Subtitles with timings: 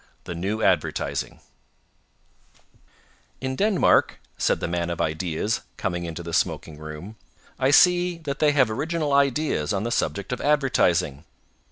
[0.23, 1.41] _"THE NEW ADVERTISING
[3.39, 7.17] "In Denmark," said the man of ideas, coming into the smoking room,
[7.59, 11.23] "I see that they have original ideas on the subject of advertising.